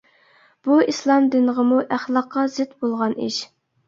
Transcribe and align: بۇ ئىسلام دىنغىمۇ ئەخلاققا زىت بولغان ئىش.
بۇ 0.67 0.77
ئىسلام 0.93 1.27
دىنغىمۇ 1.35 1.77
ئەخلاققا 1.97 2.47
زىت 2.55 2.73
بولغان 2.87 3.15
ئىش. 3.27 3.39